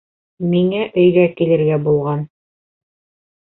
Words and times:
Миңә, 0.53 0.79
өйгә 1.01 1.25
килергә 1.41 1.77
булған! 1.89 2.25